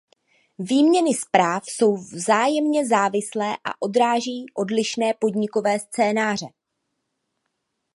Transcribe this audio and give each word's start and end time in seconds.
Výměny 0.59 1.13
zpráv 1.13 1.63
jsou 1.69 1.95
vzájemně 1.97 2.87
závislé 2.87 3.57
a 3.63 3.81
odráží 3.81 4.45
odlišné 4.53 5.13
podnikové 5.19 5.79
scénáře. 5.79 6.45